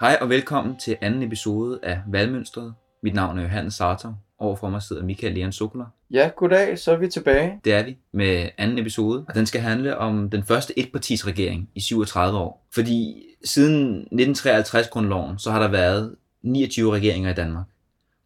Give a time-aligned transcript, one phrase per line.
[0.00, 2.74] Hej og velkommen til anden episode af Valgmønstret.
[3.02, 4.18] Mit navn er Johannes Sartor.
[4.38, 5.84] Overfor mig sidder Michael Leon Sokler.
[6.10, 7.60] Ja, goddag, så er vi tilbage.
[7.64, 11.70] Det er vi med anden episode, og den skal handle om den første etpartis regering
[11.74, 12.66] i 37 år.
[12.74, 17.66] Fordi siden 1953-grundloven, så har der været 29 regeringer i Danmark.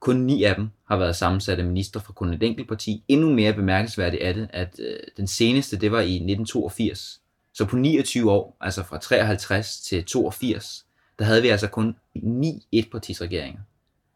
[0.00, 3.04] Kun ni af dem har været sammensatte minister fra kun et enkelt parti.
[3.08, 7.20] Endnu mere bemærkelsesværdigt er det, at øh, den seneste, det var i 1982.
[7.54, 10.84] Så på 29 år, altså fra 53 til 82,
[11.18, 13.60] der havde vi altså kun ni etpartisregeringer.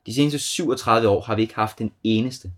[0.06, 2.50] De seneste 37 år har vi ikke haft den eneste.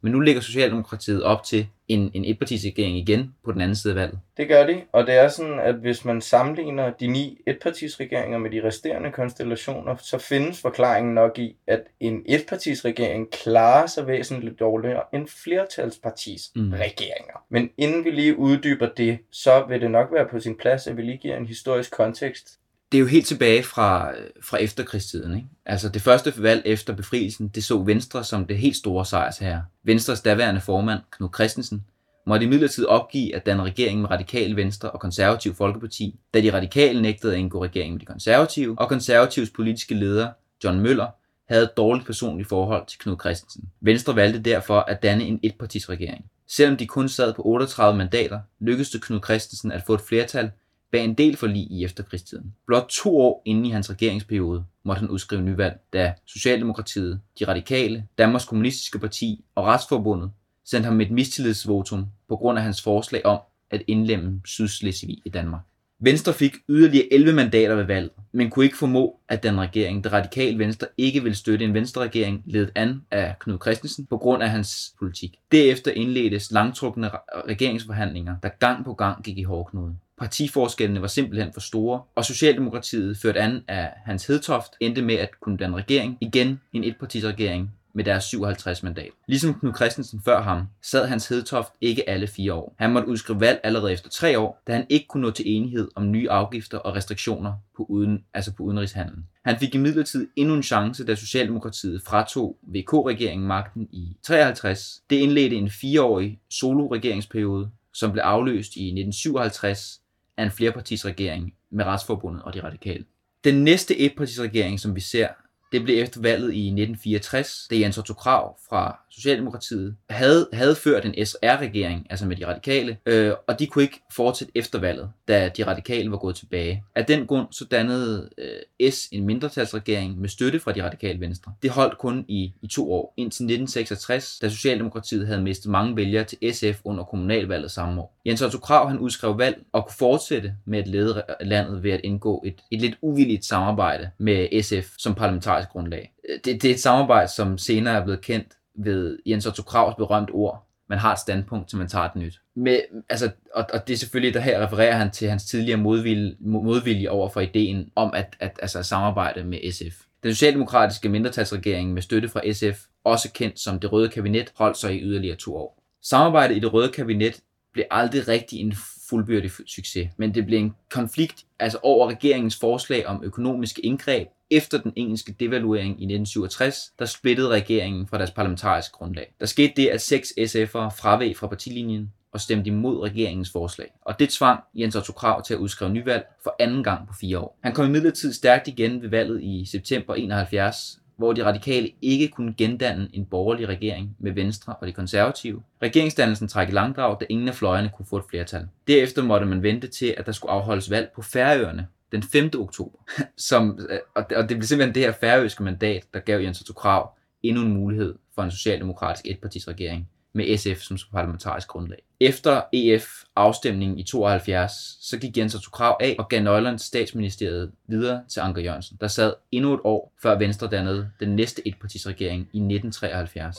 [0.00, 3.96] Men nu ligger Socialdemokratiet op til en, en etpartisregering igen på den anden side af
[3.96, 4.18] valget.
[4.36, 8.50] Det gør de, og det er sådan, at hvis man sammenligner de ni etpartisregeringer med
[8.50, 15.02] de resterende konstellationer, så findes forklaringen nok i, at en etpartisregering klarer sig væsentligt dårligere
[15.12, 16.72] end flertalspartis mm.
[16.72, 17.44] regeringer.
[17.48, 20.96] Men inden vi lige uddyber det, så vil det nok være på sin plads, at
[20.96, 22.58] vi lige giver en historisk kontekst
[22.92, 25.36] det er jo helt tilbage fra, fra efterkrigstiden.
[25.36, 25.48] Ikke?
[25.66, 29.64] Altså det første valg efter befrielsen, det så Venstre som det helt store sejrsherre.
[29.82, 31.84] Venstres daværende formand, Knud Christensen,
[32.26, 37.02] måtte imidlertid opgive at danne regering med Radikale Venstre og Konservativ Folkeparti, da de radikale
[37.02, 40.28] nægtede at indgå regering med de konservative, og konservativs politiske leder,
[40.64, 41.06] John Møller,
[41.48, 43.64] havde et dårligt personligt forhold til Knud Christensen.
[43.80, 46.24] Venstre valgte derfor at danne en etpartisregering.
[46.48, 50.50] Selvom de kun sad på 38 mandater, lykkedes det Knud Christensen at få et flertal
[50.92, 52.54] bag en del forlig i efterkrigstiden.
[52.66, 58.06] Blot to år inden i hans regeringsperiode måtte han udskrive nyvalg, da Socialdemokratiet, De Radikale,
[58.18, 60.30] Danmarks Kommunistiske Parti og Retsforbundet
[60.64, 63.38] sendte ham et mistillidsvotum på grund af hans forslag om
[63.70, 65.62] at indlemme Sydslesvig i Danmark.
[65.98, 70.12] Venstre fik yderligere 11 mandater ved valget, men kunne ikke formå, at den regering, det
[70.12, 74.50] radikale Venstre, ikke ville støtte en Venstre-regering, ledet an af Knud Christensen på grund af
[74.50, 75.36] hans politik.
[75.52, 77.10] Derefter indledtes langtrukne
[77.48, 79.96] regeringsforhandlinger, der gang på gang gik i hårdknude.
[80.18, 85.30] Partiforskellene var simpelthen for store, og Socialdemokratiet, ført an af Hans Hedtoft, endte med at
[85.40, 89.10] kunne danne regering, igen en etpartisregering med deres 57 mandat.
[89.28, 92.74] Ligesom Knud Christensen før ham, sad Hans Hedtoft ikke alle fire år.
[92.78, 95.88] Han måtte udskrive valg allerede efter tre år, da han ikke kunne nå til enighed
[95.94, 99.26] om nye afgifter og restriktioner på, uden, altså på udenrigshandlen.
[99.44, 105.02] Han fik imidlertid endnu en chance, da Socialdemokratiet fratog VK-regeringen magten i 53.
[105.10, 110.00] Det indledte en fireårig solo-regeringsperiode, som blev afløst i 1957
[110.36, 113.04] af en flerpartisregering med Retsforbundet og de radikale.
[113.44, 115.28] Den næste etpartisregering, som vi ser,
[115.72, 121.04] det blev efter valget i 1964, da Jens Otto Krav fra Socialdemokratiet havde, havde ført
[121.04, 125.50] en SR-regering, altså med de radikale, øh, og de kunne ikke fortsætte efter valget, da
[125.56, 126.84] de radikale var gået tilbage.
[126.94, 131.52] Af den grund så dannede øh, S en mindretalsregering med støtte fra de radikale venstre.
[131.62, 136.24] Det holdt kun i, i to år, indtil 1966, da Socialdemokratiet havde mistet mange vælgere
[136.24, 138.16] til SF under kommunalvalget samme år.
[138.26, 142.00] Jens Otto Krav han udskrev valg og kunne fortsætte med at lede landet ved at
[142.04, 146.12] indgå et, et lidt uvilligt samarbejde med SF som parlamentarisk grundlag.
[146.28, 149.94] Øh, det, det er et samarbejde, som senere er blevet kendt ved Jens Otto Kravs
[149.94, 152.40] berømt ord, man har et standpunkt, til man tager et nyt.
[152.54, 156.36] Med, altså, og, og det er selvfølgelig, der her refererer han til hans tidligere modvilje,
[156.40, 160.02] modvilje over for ideen om at, at altså, samarbejde med SF.
[160.22, 164.94] Den socialdemokratiske mindretalsregering med støtte fra SF, også kendt som det røde kabinet, holdt sig
[164.94, 165.82] i yderligere to år.
[166.02, 167.40] Samarbejdet i det røde kabinet
[167.72, 168.74] blev aldrig rigtig en
[169.08, 174.78] fuldbyrdig succes, men det blev en konflikt altså over regeringens forslag om økonomiske indgreb efter
[174.78, 179.34] den engelske devaluering i 1967, der splittede regeringen fra deres parlamentariske grundlag.
[179.40, 183.86] Der skete det, at seks SF'ere fraveg fra partilinjen og stemte imod regeringens forslag.
[184.02, 187.38] Og det tvang Jens Otto Krav til at udskrive nyvalg for anden gang på fire
[187.38, 187.58] år.
[187.62, 192.54] Han kom imidlertid stærkt igen ved valget i september 71, hvor de radikale ikke kunne
[192.58, 195.62] gendanne en borgerlig regering med Venstre og de konservative.
[195.82, 198.68] Regeringsdannelsen trak i langdrag, da ingen af fløjene kunne få et flertal.
[198.86, 202.50] Derefter måtte man vente til, at der skulle afholdes valg på Færøerne den 5.
[202.58, 202.98] oktober.
[203.36, 207.16] Som, øh, og det blev simpelthen det her færøske mandat, der gav Jens Otto Krav
[207.42, 211.98] endnu en mulighed for en socialdemokratisk etpartisregering med SF som parlamentarisk grundlag.
[212.20, 213.06] Efter EF
[213.36, 218.24] afstemningen i 72, så gik Jens Otto Krav af og gav nøglerne til statsministeriet videre
[218.28, 222.58] til Anker Jørgensen, der sad endnu et år før Venstre dannede den næste etpartisregering i
[222.58, 223.56] 1973.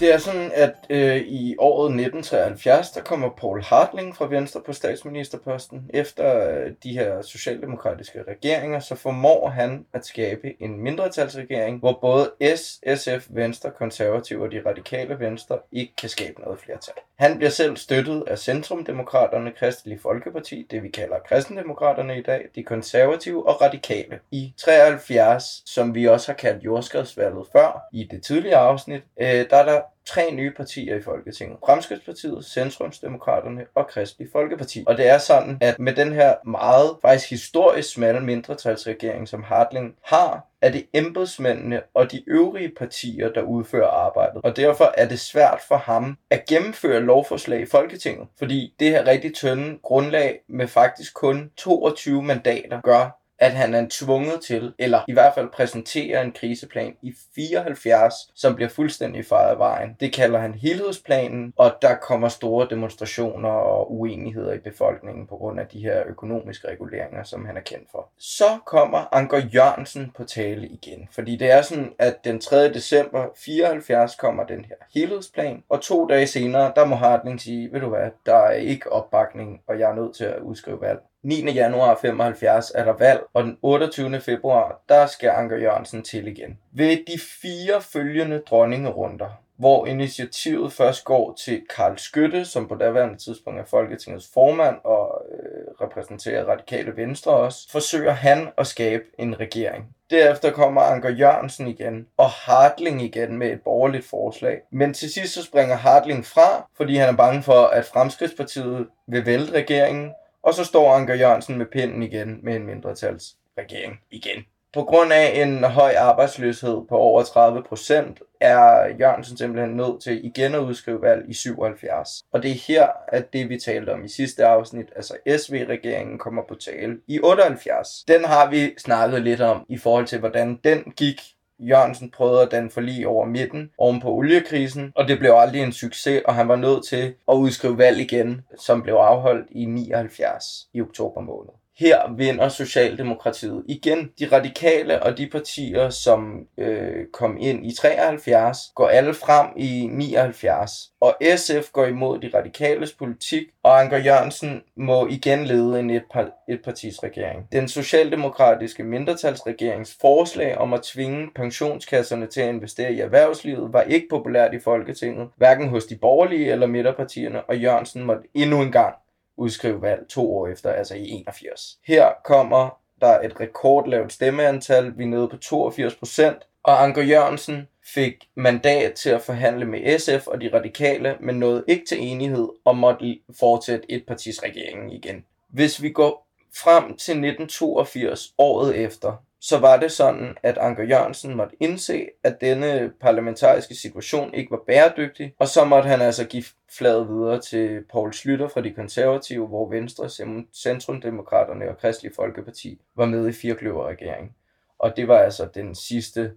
[0.00, 4.72] det er sådan, at øh, i året 1973, der kommer Paul Hartling fra Venstre på
[4.72, 5.90] statsministerposten.
[5.94, 12.56] Efter øh, de her socialdemokratiske regeringer, så formår han at skabe en mindretalsregering, hvor både
[12.56, 16.94] S, SF, Venstre, Konservative og de radikale Venstre ikke kan skabe noget flertal.
[17.18, 22.62] Han bliver selv støttet af Centrumdemokraterne, Kristelig Folkeparti, det vi kalder Kristendemokraterne i dag, de
[22.62, 24.18] konservative og radikale.
[24.30, 29.56] I 73, som vi også har kaldt jordskredsvalget før i det tidligere afsnit, øh, der
[29.56, 31.58] er der tre nye partier i Folketinget.
[31.66, 34.84] Fremskridspartiet, Centrumsdemokraterne og Kristelig Folkeparti.
[34.86, 39.94] Og det er sådan, at med den her meget faktisk historisk smalle mindretalsregering, som Hartling
[40.04, 44.40] har, er det embedsmændene og de øvrige partier, der udfører arbejdet.
[44.44, 49.06] Og derfor er det svært for ham at gennemføre lovforslag i Folketinget, fordi det her
[49.06, 55.04] rigtig tynde grundlag med faktisk kun 22 mandater gør, at han er tvunget til, eller
[55.08, 59.96] i hvert fald præsenterer en kriseplan i 74, som bliver fuldstændig fejret af vejen.
[60.00, 65.60] Det kalder han helhedsplanen, og der kommer store demonstrationer og uenigheder i befolkningen på grund
[65.60, 68.08] af de her økonomiske reguleringer, som han er kendt for.
[68.18, 72.72] Så kommer Anker Jørgensen på tale igen, fordi det er sådan, at den 3.
[72.72, 77.80] december 74 kommer den her helhedsplan, og to dage senere, der må Hartling sige, ved
[77.80, 81.00] du hvad, der er ikke opbakning, og jeg er nødt til at udskrive valg.
[81.26, 81.50] 9.
[81.50, 84.20] januar 75 er der valg, og den 28.
[84.20, 86.58] februar, der skal Anker Jørgensen til igen.
[86.72, 93.18] Ved de fire følgende dronningerunder, hvor initiativet først går til Karl Skytte, som på daværende
[93.18, 99.40] tidspunkt er Folketingets formand og øh, repræsenterer radikale venstre også, forsøger han at skabe en
[99.40, 99.84] regering.
[100.10, 104.60] Derefter kommer Anker Jørgensen igen, og Hartling igen med et borgerligt forslag.
[104.72, 109.26] Men til sidst så springer Hartling fra, fordi han er bange for, at Fremskridspartiet vil
[109.26, 110.10] vælte regeringen,
[110.46, 114.44] og så står Anker Jørgensen med pinden igen med en mindretalsregering igen.
[114.72, 120.24] På grund af en høj arbejdsløshed på over 30 procent, er Jørgensen simpelthen nødt til
[120.24, 122.08] igen at udskrive valg i 77.
[122.32, 126.42] Og det er her, at det vi talte om i sidste afsnit, altså SV-regeringen, kommer
[126.48, 128.04] på tale i 78.
[128.08, 131.20] Den har vi snakket lidt om i forhold til, hvordan den gik
[131.58, 135.72] Jørgensen prøvede at danne forlig over midten oven på oliekrisen, og det blev aldrig en
[135.72, 140.44] succes, og han var nødt til at udskrive valg igen, som blev afholdt i 79
[140.72, 141.52] i oktober måned.
[141.78, 144.10] Her vinder Socialdemokratiet igen.
[144.18, 149.88] De radikale og de partier, som øh, kom ind i 73, går alle frem i
[149.92, 150.70] 79.
[151.00, 156.62] Og SF går imod de radikales politik, og Anker Jørgensen må igen lede en et
[156.64, 163.72] partis regering Den socialdemokratiske mindretalsregerings forslag om at tvinge pensionskasserne til at investere i erhvervslivet
[163.72, 168.62] var ikke populært i Folketinget, hverken hos de borgerlige eller midterpartierne, og Jørgensen måtte endnu
[168.62, 168.94] en gang
[169.36, 171.78] udskrive valg to år efter, altså i 81.
[171.86, 177.68] Her kommer der et rekordlavt stemmeantal, vi er nede på 82 procent, og Anker Jørgensen
[177.94, 182.48] fik mandat til at forhandle med SF og de radikale, men nåede ikke til enighed
[182.64, 185.24] og måtte fortsætte et partis regeringen igen.
[185.48, 191.34] Hvis vi går frem til 1982, året efter, så var det sådan, at Anker Jørgensen
[191.34, 196.44] måtte indse, at denne parlamentariske situation ikke var bæredygtig, og så måtte han altså give
[196.78, 200.10] fladet videre til Paul Slytter fra de konservative, hvor Venstre,
[200.54, 204.30] Centrumdemokraterne og Kristelig Folkeparti var med i firekløverregeringen.
[204.78, 206.32] Og det var altså den sidste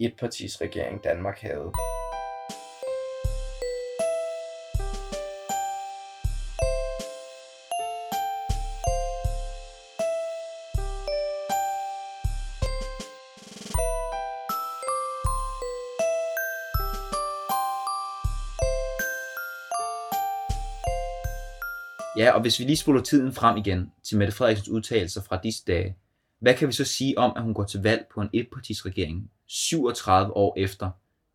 [0.00, 1.72] etpartisregering, Danmark havde.
[22.16, 25.64] Ja, og hvis vi lige spoler tiden frem igen til Mette Frederiksens udtalelser fra disse
[25.66, 25.96] dage,
[26.38, 30.36] hvad kan vi så sige om, at hun går til valg på en etpartisregering 37
[30.36, 30.90] år efter,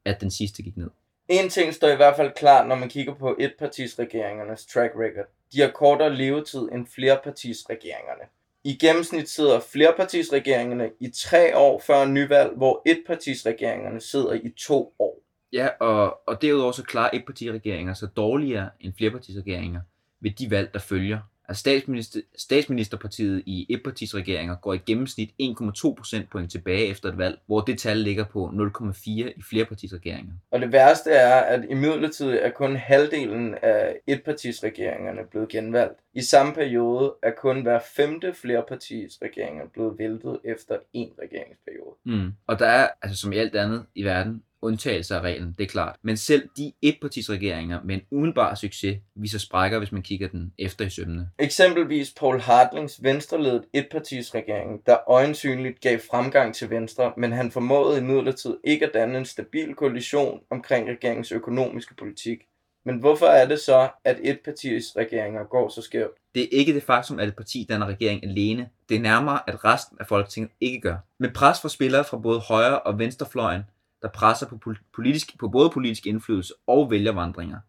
[0.05, 0.89] at den sidste gik ned?
[1.27, 5.25] En ting står i hvert fald klart, når man kigger på etpartisregeringernes track record.
[5.53, 8.23] De har kortere levetid end flerpartisregeringerne.
[8.63, 15.21] I gennemsnit sidder flerpartisregeringerne i tre år før nyvalg, hvor etpartisregeringerne sidder i to år.
[15.53, 19.81] Ja, og, og derudover så klarer etpartiregeringer så dårligere end flerpartisregeringer
[20.21, 21.19] ved de valg, der følger.
[21.49, 27.61] Altså statsminister, statsministerpartiet i etpartisregeringer går i gennemsnit 1,2 procentpoint tilbage efter et valg, hvor
[27.61, 30.33] det tal ligger på 0,4 i flerpartisregeringer.
[30.51, 35.99] Og det værste er, at i midlertid er kun halvdelen af etpartisregeringerne blevet genvalgt.
[36.13, 41.95] I samme periode er kun hver femte flerpartisregeringer blevet væltet efter en regeringsperiode.
[42.05, 42.33] Mm.
[42.47, 45.67] Og der er, altså som i alt andet i verden, undtagelser af reglen, det er
[45.67, 45.95] klart.
[46.01, 50.85] Men selv de etpartisregeringer med en udenbar succes viser sprækker, hvis man kigger den efter
[50.85, 51.29] i sømne.
[51.39, 58.03] Eksempelvis Paul Hartlings venstreledet etpartisregering, der øjensynligt gav fremgang til Venstre, men han formåede i
[58.03, 62.39] midlertid ikke at danne en stabil koalition omkring regeringens økonomiske politik.
[62.85, 66.11] Men hvorfor er det så, at etpartisregeringer går så skævt?
[66.35, 68.69] Det er ikke det faktum, at et parti danner regering alene.
[68.89, 70.97] Det er nærmere, at resten af Folketinget ikke gør.
[71.19, 73.63] Med pres fra spillere fra både højre og venstrefløjen,
[74.01, 77.59] der presser på, politisk, på både politisk indflydelse og vælgervandringer,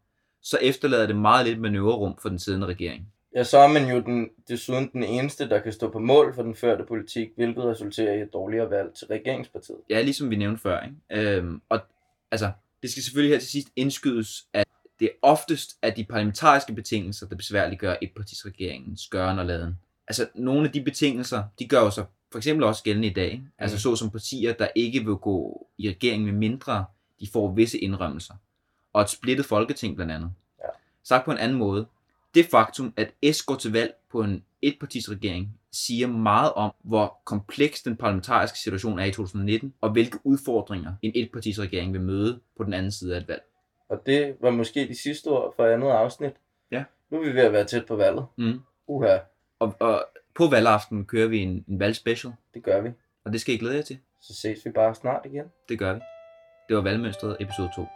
[0.42, 3.12] så efterlader det meget lidt manøvrerum for den siddende regering.
[3.34, 6.42] Ja, så er man jo den, desuden den eneste, der kan stå på mål for
[6.42, 9.76] den førte politik, hvilket resulterer i et dårligere valg til regeringspartiet.
[9.90, 10.80] Ja, ligesom vi nævnte før.
[10.80, 11.37] Ikke?
[11.37, 11.80] Øhm, og
[12.30, 12.50] altså,
[12.82, 14.66] det skal selvfølgelig her til sidst indskydes, at
[15.00, 19.78] det oftest er de parlamentariske betingelser, der besværliggør etpartisregeringens gøren og laden.
[20.08, 23.38] Altså, nogle af de betingelser, de gør jo så for eksempel også gældende i dag.
[23.38, 23.49] Mm.
[23.58, 26.84] Altså så som partier, der ikke vil gå i regering med mindre,
[27.20, 28.34] de får visse indrømmelser.
[28.92, 30.30] Og et splittet folketing blandt andet.
[30.60, 30.68] Ja.
[31.02, 31.87] Sagt på en anden måde,
[32.34, 37.82] det faktum, at S går til valg på en etpartisregering, siger meget om, hvor kompleks
[37.82, 42.72] den parlamentariske situation er i 2019, og hvilke udfordringer en etpartisregering vil møde på den
[42.72, 43.42] anden side af et valg.
[43.88, 46.32] Og det var måske de sidste ord for andet afsnit.
[46.70, 46.84] Ja.
[47.10, 48.26] Nu er vi ved at være tæt på valget.
[48.37, 48.60] Mm.
[48.87, 49.18] Uha.
[49.58, 52.32] Og, og på valgaften kører vi en, en valgspecial.
[52.54, 52.90] Det gør vi.
[53.25, 53.99] Og det skal I glæde jer til.
[54.20, 55.44] Så ses vi bare snart igen.
[55.68, 56.00] Det gør vi.
[56.68, 57.87] Det var Valgmønstret episode 2.